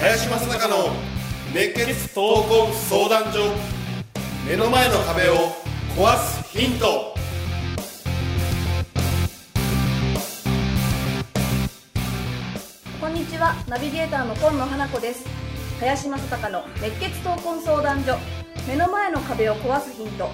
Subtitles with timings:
[0.00, 0.90] 林正孝の
[1.52, 3.52] 熱血闘魂相談所
[4.48, 5.34] 目の前の壁を
[5.96, 7.14] 壊すヒント。
[13.00, 13.54] こんにちは。
[13.68, 15.37] ナビゲーターの今野花子です。
[15.80, 18.16] 林正孝の熱血闘魂相談所。
[18.66, 20.28] 目の前の壁を壊すヒント。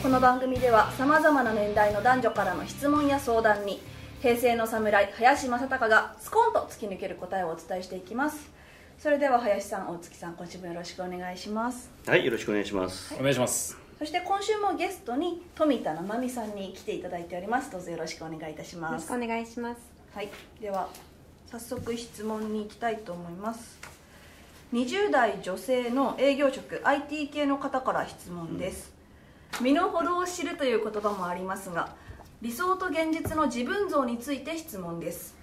[0.00, 3.80] この番組ではさまざまな年代の男女からの質問や相談に
[4.22, 8.52] 平成の侍林正孝がスコンと突き抜ける答えをお伝えしていきます。
[9.00, 11.90] それでは林さん大月さん今週もよろしくお願いします。
[12.06, 13.16] はい、よろしくお願いします。
[13.18, 13.76] お願いします。
[13.98, 17.72] そして今週もゲストに富田七海さんに来ていただいております。
[17.72, 19.80] どうぞよろしくお願いいたしよろますしくお願いします。
[20.14, 20.28] はい、
[20.60, 20.88] では
[21.50, 23.97] 早速質問に行きたいと思います
[24.70, 28.92] 20代女性の営業職 IT 系の方から質問です、
[29.62, 31.94] 身の程を知るという言葉もありますが
[32.42, 35.34] 理想と現実の自分像について質問です、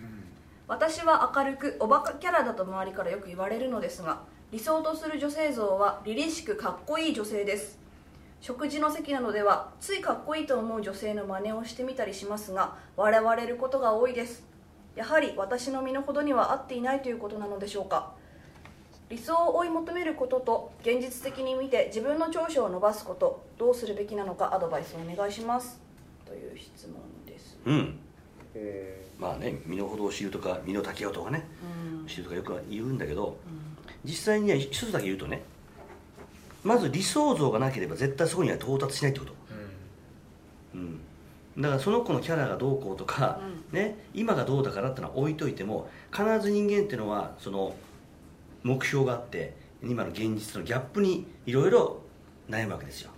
[0.67, 4.20] 私は明るくおバカキャラだと周りからよく言われるのですが
[4.52, 7.80] 理想とする女性像は凛々しくかっこいい女性です。
[8.42, 14.45] 食事の席などではついかっこいいと思う女性の真似をしてみたりしますが笑われることが多いです。
[14.95, 18.14] やはり私の身の程には合っていないということなのでしょうか。
[19.09, 25.80] 理想を追い求めることと現実的に見て自分の長所を伸ばすことどうするべきなのかアドバイスをお願いします。
[26.25, 26.95] という質問
[27.26, 27.58] です。
[27.66, 28.00] うん。
[29.20, 31.45] まあね、身の程を知るとか、身の丈をとかね、
[32.02, 32.08] うん。
[32.08, 33.38] 知るとかよく言うんだけど、
[34.03, 35.44] 実際には一つだけ言うとね、
[36.64, 39.33] まず理想像がなければ絶対そこには到達しないってこと。
[40.73, 41.00] うん。
[41.58, 43.39] だからその子のキャラがどうこうとか、
[43.72, 47.76] ね、今がどうだからってのは置いといても必ず人間っていうのはその
[48.66, 52.02] 目標があって今の現実のギャップにいろいろ
[52.49, 53.11] 悩むわけですよ。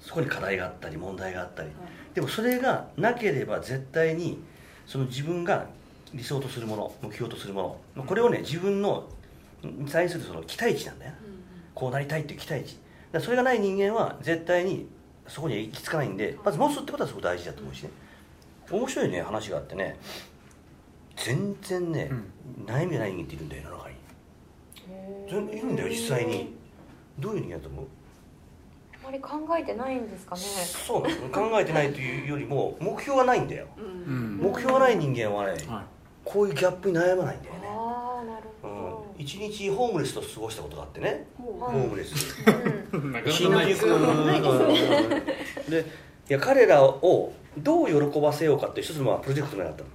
[0.00, 1.70] そこに課題があったり問題があったり、
[2.14, 4.38] でもそれがなければ絶対に
[4.86, 5.66] その自分が
[6.14, 9.08] 理想とするもの目標とするものこれをね自分の
[9.64, 11.12] に対するその期待値なんだよ、
[11.74, 12.78] こうなりたいっていう期待値。
[13.10, 14.86] だそれがない人間は絶対に
[15.26, 17.90] そこには行き着かないんでまず持つってことはすごく大事だと思うしね。
[18.70, 19.96] 面白いね話があってね。
[21.16, 22.10] 全然ね、
[22.66, 23.96] 悩みがない人間っているんだよ世の中に
[25.28, 26.54] 全然いるんだよ実際に。
[27.18, 27.86] どういう人間だと思う？
[28.94, 30.40] あまり考えてないんですかね。
[30.40, 31.28] そうなの？
[31.50, 34.38] 考えてないというよりも目標がないんだよ、うん。
[34.38, 35.84] 目標がない人間はね、は
[36.24, 37.60] こういうギャップに悩まないんだよね。
[37.68, 38.70] ああ、なるうん。
[38.70, 42.14] ほ一日ホームレスと過ごしたことがあってね、ホはいームレス。
[43.30, 45.70] 新宿うん。
[45.70, 45.80] で
[46.30, 49.88] いや彼らをどう喜ばせようかっていう一つのまあプロジェクトがあったの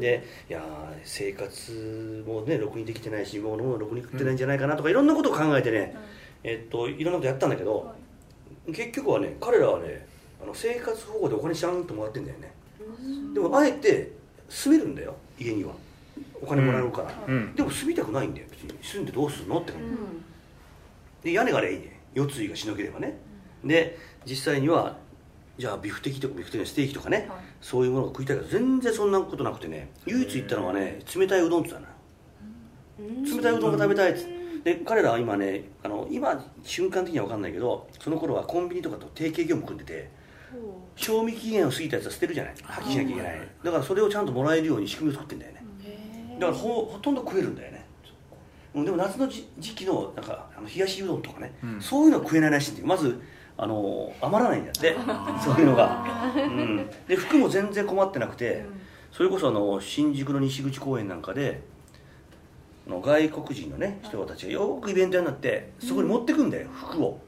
[0.00, 0.64] でいやー
[1.04, 5.96] 生活もねろくにできてないし物もろくに食ってないんじゃないかなとかいろんなことを考えてね、
[6.42, 7.94] えっといろんなことやったんだけど、
[8.66, 10.06] 結局はね彼らはね
[10.42, 12.52] あの生活保護でお金ちゃんともらってんだよね。
[13.34, 14.12] でもあえて
[14.48, 15.72] 住めるんだよ家には。
[16.40, 17.54] お金もらえるから、うん。
[17.56, 18.78] でも住みたくないんだよ別に。
[18.82, 19.58] 住んでどうするの？
[19.60, 19.86] って感じ、
[21.24, 22.00] で屋根があればいいね。
[22.12, 23.18] 夜露がしのげればね、
[23.64, 24.96] で実際には
[25.56, 27.38] じゃあビフテキとかビフテキのステーキとかね、はい。
[27.60, 31.82] そういうものが食いたいけど全然そんなことなくてね唯一行ったのはね冷たいうどんって言っ
[32.96, 33.36] たのよ。
[33.36, 34.26] 冷たいうどんが食べたいっつ
[34.64, 40.10] で彼らは今ねあの今瞬間的には分かんないけどその頃はコンビニとかと提携業務組んでて
[40.96, 42.54] 賞味期限を過ぎたやつは捨てるじゃない。
[42.62, 43.48] 破棄しなきゃいけない。
[43.64, 45.64] だからそれをちゃんともらえるように仕組みを作ってんだよね。
[46.38, 47.84] だからほほとんど食えるんだよね。
[48.74, 51.80] うんでも夏の時時期のなんかあの冷やしうどんとかね、うん。
[51.80, 52.86] そういうのは食えないらしいんだよ。
[52.86, 53.20] まず
[53.56, 54.96] あの余らないんだって
[55.42, 56.04] そういうのが、
[56.36, 58.64] うん、で服も全然困ってなくて、
[59.12, 61.62] それこそあの新宿の西口公園なんかで
[62.86, 67.20] あの外国人のね人たちがよくイベントになってそこに持ってくんだよ服を、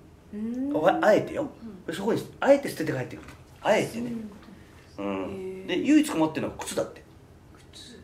[0.84, 1.48] ああえてよ、
[1.92, 3.28] そこにあえて捨てて帰ってくる。
[3.62, 4.12] あえてね、
[4.98, 7.06] うん、で唯一困ってるのは靴だって。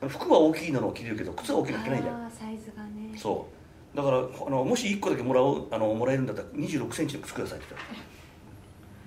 [0.08, 2.30] 服は大きいのを着れるけど靴は大きいの着けないじゃん。
[2.30, 3.16] サイズがね。
[3.16, 3.46] そ
[3.94, 3.96] う。
[3.96, 8.00] だからあのもし1個だけもらうあのもらえるんだったら2 6センチの靴くださいって言ったら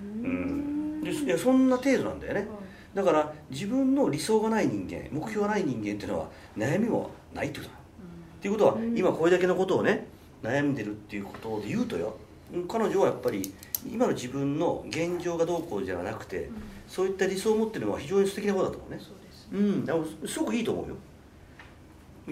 [0.02, 1.02] うん。
[1.02, 2.48] でいやそんな程度なんだよね。
[2.94, 7.76] だから自分の理想がない人間目標がない人間っていうのは悩みもないってことだ。
[7.76, 10.06] っていうことは今これだけのことをね
[10.42, 12.16] 悩んでるっていうことで言うとよ。
[12.54, 13.52] うん彼女はやっぱり
[13.84, 16.48] 今の自分の現状がどうこうじゃなくて、
[16.86, 19.00] そういった理想を持ってるのは非常に素敵なことだと思うね。
[19.52, 19.84] うん。
[19.84, 20.94] だからすごくいいと思うよ。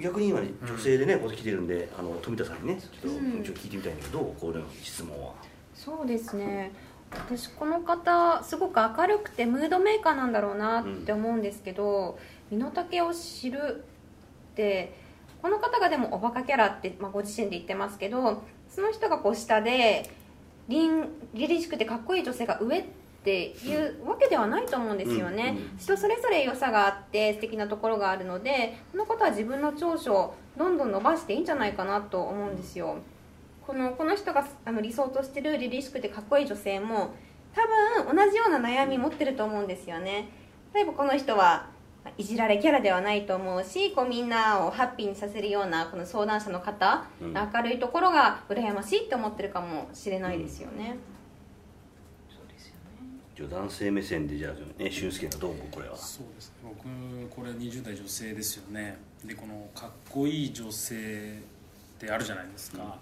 [0.01, 3.19] 逆に今ね女性でねここで来てるんであの富田さんにねちょっと,、
[3.53, 4.41] 聞いてみたいんだけどどう？
[4.41, 5.33] この質問は。
[5.75, 6.71] そうですね。
[7.15, 12.19] 私この方すごく明るくてムードメーカーなんだろうなって思うんですけど、
[12.51, 13.85] 身の丈を知る
[14.53, 14.95] って
[15.43, 20.11] この方がでもおバカキャラって、まあ、ご自身で言ってますけどその人がこう下で
[20.69, 22.85] 凛凛々しくてかっこいい女性が上っ
[23.25, 32.99] ていうわけではないと思うんですよね、人それぞれ良さがあって素敵なところがあるのでこの方は自分の長所をどんどん伸ばしていいんじゃないかなと思うんですよ
[33.67, 37.15] このこの人があの理想としてる凛々しくてかっこいい女性も
[37.55, 40.29] 多分同じような悩み持ってると思うんですよね。
[40.75, 41.71] 例えばこの人は
[42.05, 47.33] まあいじられキャラではないと思うしこうみんなをハッピーにさせるようなこの相談者の方、うん。
[47.33, 50.99] 明るいところが羨ましいって思ってるかもしれないですよね、
[52.29, 52.79] そうですよね。
[53.35, 55.97] じゃあ男性目線でじゃあね俊介がどう思うこれは？
[55.97, 56.55] そうですね。
[56.63, 58.99] 僕これ20代女性ですよね。
[59.25, 62.99] でこのかっこいい女性ってあるじゃないですか、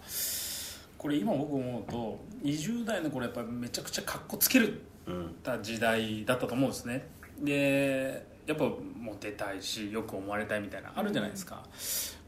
[1.03, 7.09] これ今僕思うと20代の頃やっぱりめちゃくちゃかっこつけるうんた時代だったと思うんですね。
[7.41, 11.65] でやっぱモテたいしよく思われたいみたいなあるじゃないですか、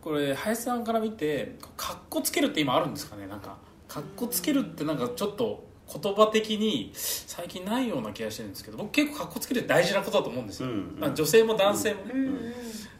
[0.00, 3.28] これ林さんから見てかっこつけるって今あるんですかね？
[3.28, 3.56] なんか
[3.86, 12.54] かっこつけるってなんかちょっと言葉的に最近ないような気がしてるんですけど僕結構かっこつけるって大事なことだと思うんですよ、うんまあ女性も男性もね、うんうん。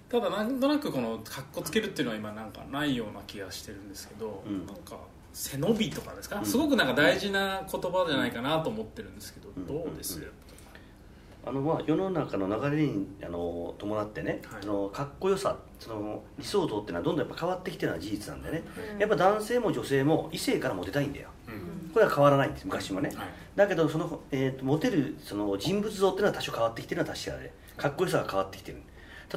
[0.09, 4.67] ただなんとなくこのかっこつけるっていうのは今なんかないような気がしてるんですけど、うん。
[4.67, 4.99] なんか
[5.35, 6.47] 背伸びとかですか、うん。
[6.47, 9.67] すごくなんか大事な言葉じゃないかなと思ってるんですけど、うん。
[9.67, 10.31] どうです、うん。
[11.47, 14.63] あのまあ世の中の流れにあの伴ってね、はい。
[14.63, 18.63] そのかっこよさその理想像っていうのはどんどんやっぱ変わってきてるのは事実なんでね、
[18.95, 18.99] うん。
[19.01, 21.29] やっぱ男性も女性も異性からモテたいんだよ。
[21.49, 21.91] うん。
[21.93, 23.29] これは変わらないんです昔もね、はい。
[23.57, 28.79] だけどその、えーとモテるその人物像っていうのは多少変わってきてるのは確かでかっこよさが変わってきてる。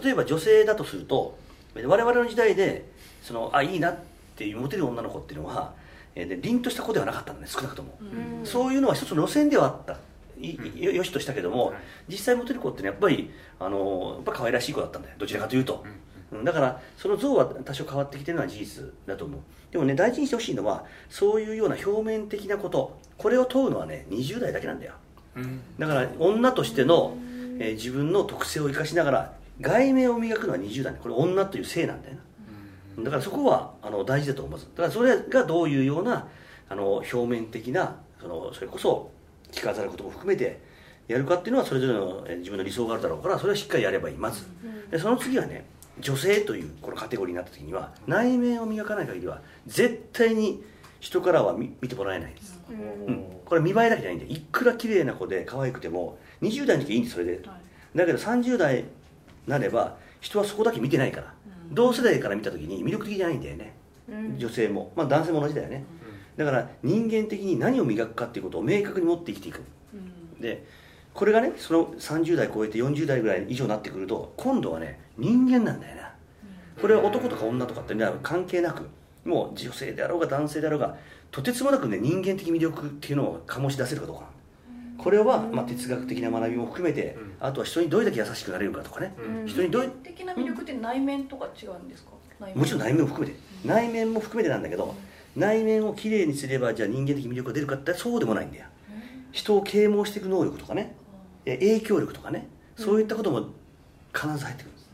[0.03, 1.37] 例えば女性だとすると
[1.75, 2.85] 我々の時代で
[3.23, 3.97] そのあいいなっ
[4.35, 5.86] ていうモテる女の子っていうのは、えー
[6.25, 8.45] で凛とした子ではなかったんだね少なくとも、うん。
[8.45, 9.97] そういうのは一つの路線ではあった。
[10.39, 11.77] よよしとしたけども、はい。
[12.09, 15.15] 実際モテる子ってのはやっぱりあのやっぱ可愛らしい子だったんだよ。
[15.17, 15.83] どちらかというと、
[16.31, 16.43] うん。
[16.43, 19.39] だからその像は多少変わってきてるのは事実だと思う。
[19.71, 22.97] でもね大事にしてほしいのはそういうような表面的なこと。
[23.17, 24.93] これを問うのはね20代だけなんだよ。
[25.35, 25.61] うん。
[25.79, 27.17] だから女としての、
[27.59, 30.93] えー自分の特性を生かしながら外面を磨くのは20代。
[31.01, 32.21] これ女という性なんだよな
[32.99, 34.67] だからそこはあの大事だと思います。
[34.75, 36.27] だからそれがどういうような
[36.69, 39.11] あの表面的なそのそれこそ
[39.51, 40.59] 着飾ることも含めて
[41.07, 44.17] やるかっていうのはそれぞれのえー自分の理想があるだろうからそれはしっかりやればいい。
[44.17, 44.45] まず。
[44.89, 45.65] でその次はね
[45.99, 50.63] 女性というこのカテゴリーになった時には内面を磨かない限りは絶対に
[50.99, 53.05] 人からは見見てもらえないんです、うん。
[53.05, 57.31] うん、これ見栄えだけじゃないんでいくら綺麗な子で可愛くても20代の時はいいんですそれで。
[57.47, 57.97] はい。
[57.97, 58.85] だけど30代に
[59.47, 61.33] なれば人はそこだけ見てないから、
[61.71, 63.75] 同世代から見た時に魅力的じゃないんだよね、
[64.09, 64.37] うん。
[64.37, 65.83] 女性も、まあ、男性も同じだよね、
[66.35, 69.63] だから人間的に何を磨くかっていうことを明確に持って生きていく。
[69.93, 69.97] う
[70.37, 70.41] ん。
[70.41, 70.65] で
[71.13, 76.13] これがねその30代超えて40代ぐらい以上になってくると今度はね人間なんだよな。
[76.79, 78.87] これは男とか女とかってね関係なく
[79.25, 80.95] もう女性であろうが男性であろうが
[81.31, 84.36] とてつもなくね人間的魅力っていうのを醸し出せるかどうか
[84.97, 87.35] これは、まあ、哲学的な学びも含めて、うん。
[87.39, 89.47] あとは人にどれだけ優しくなれるかとかね、うん。
[89.47, 92.11] 人にどうい的な魅力って内面とか違うんですか？
[92.55, 93.39] もちろん内面も含めて。
[93.65, 94.95] 内面も含めてなんだけど
[95.35, 98.65] 内面をきれいにすればじゃあ人間的魅力が出るかってそうでもないんだよ。
[99.31, 100.95] 人を啓蒙していく能力とかね。
[101.45, 102.47] え影響力とかね。
[102.75, 103.47] そういったことも
[104.13, 104.71] 必ず入ってくる。
[104.71, 104.75] ん。
[104.75, 104.89] です、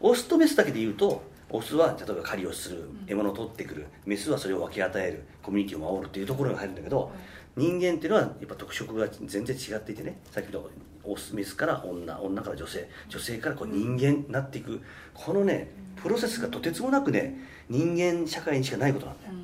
[0.00, 3.86] オスとメスだけで言うとオスは例えば狩りをする獲物を取ってくる。
[4.04, 5.24] メスはそれを分け与える。
[5.42, 7.10] コミュニティを守るっていうところが入るんだけど
[7.56, 10.18] 人間っていうのはやっぱ特色が全然違っていてね。
[10.30, 10.68] さっきの
[11.02, 12.88] オスメスから女女から女性。
[13.08, 14.80] 女性からこう人間になっていく。
[15.14, 17.36] このねプロセスがとてつもなくね
[17.68, 19.34] 人間社会にしかないことなんだよ。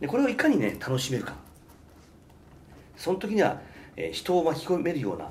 [0.00, 1.34] でこれをいかにね楽しめるか。
[2.96, 3.60] その時には、
[3.96, 5.30] えー人を巻き込めるような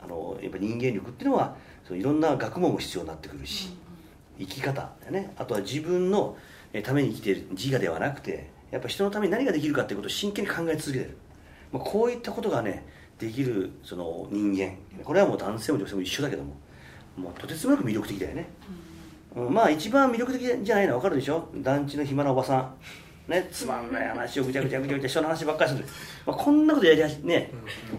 [0.00, 3.76] あのやっぱ人間力っていうのはそういろんな学問も必要になってくるし、
[4.38, 5.32] 生き方だよね。
[5.36, 6.36] あとは自分の
[6.72, 11.16] えーために生きている自我ではなくてやっぱ人のために何ができるかっていうことを真剣に考え続けてる、
[11.72, 12.86] まあ、こういったことがね
[13.18, 14.76] できるその人間。
[15.04, 16.54] これはもう男性も女性も一緒だけども。
[17.16, 18.46] もうとてつもなく魅力的だよね、
[19.34, 19.54] うん。
[19.54, 21.48] まあ一番魅力的じゃないのは分かるでしょ？
[21.56, 22.74] 団地の暇なおばさん。
[23.26, 25.84] ね、つまんない話をぐちゃぐちゃぐちゃぐちゃ人の話ばっかりする、
[26.26, 27.50] まあ、こんなことやりやしね、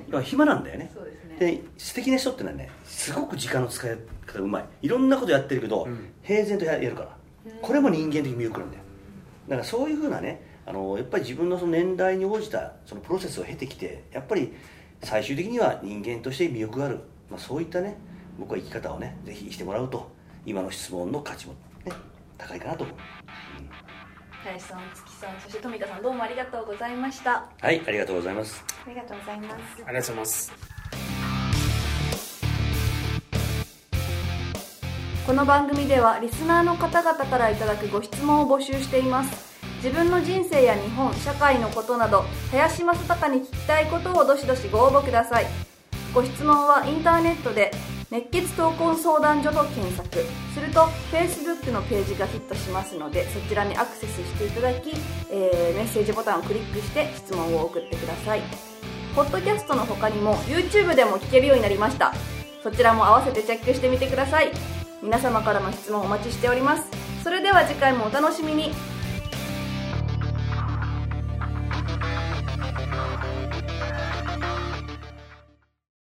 [0.06, 0.86] だから暇なんだよね。
[0.86, 1.52] ですね。
[1.52, 4.66] で素敵な人ってのはねすごく時間の使い方がうまい。
[4.84, 5.98] いろんなことやってるけど、ん。
[6.22, 7.18] 平然とややるから。
[7.62, 8.84] これも人間的魅力なんだよ。
[9.50, 14.54] だからそういうふうなねあのやっぱり自分のその年代に応じたそのプロセスを経てきてやっぱり
[15.02, 17.00] 最終的には人間として魅力がある、
[17.32, 17.96] まあ、そういったね
[18.38, 20.12] 僕は生き方をねぜひしてもらうと
[20.46, 21.54] 今の質問の価値も
[21.86, 21.94] ね
[22.38, 22.96] 高いかなと思う、
[24.44, 27.50] 林さん月さんそして富田さんどうもありがとうございました。
[27.62, 28.64] はいありがとうございます。
[28.86, 29.54] ありがとうございます。
[29.54, 30.54] ありがとうございます
[35.26, 39.47] この番組ではリスナーの方々からいただくご質問を募集しています
[39.78, 45.46] 自分の人生や日本社会のことなど林正孝に聞きたいことをどしどしご応募ください。
[46.14, 47.72] ご質問はインターネットで
[48.10, 50.08] 熱血闘魂相談所と検索。
[50.54, 50.82] すると
[51.12, 54.92] Facebook のページがヒットしますのでそちらにアクセスしていただき、
[55.30, 58.42] えーメッセージボタンをクリックして質問を送ってください。
[59.16, 62.14] ポッドキャストの他にも YouTube でも聞けるようになりました。
[62.64, 64.52] そちらも合わせてチェックしてみてください。
[65.04, 66.84] 皆様からの質問お待ちしております。
[67.24, 68.72] それでは次回もお楽しみに。